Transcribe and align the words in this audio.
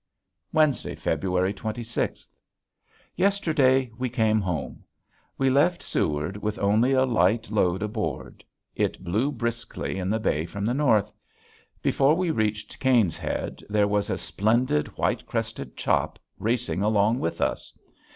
Wednesday, 0.51 0.95
February 0.95 1.53
twenty 1.53 1.83
sixth. 1.83 2.35
Yesterday 3.15 3.91
we 3.99 4.09
came 4.09 4.41
home! 4.41 4.83
We 5.37 5.51
left 5.51 5.83
Seward 5.83 6.37
with 6.37 6.57
only 6.57 6.91
a 6.93 7.05
light 7.05 7.51
load 7.51 7.83
aboard. 7.83 8.43
It 8.75 9.03
blew 9.03 9.31
briskly 9.31 9.99
in 9.99 10.09
the 10.09 10.17
bay 10.19 10.47
from 10.47 10.65
the 10.65 10.73
north. 10.73 11.13
Before 11.83 12.15
we 12.15 12.31
reached 12.31 12.79
Caine's 12.79 13.15
Head 13.17 13.63
there 13.69 13.87
was 13.87 14.09
a 14.09 14.17
splendid, 14.17 14.87
white 14.97 15.27
crested 15.27 15.77
chop 15.77 16.17
racing 16.39 16.81
along 16.81 17.19
with 17.19 17.39
us. 17.39 17.71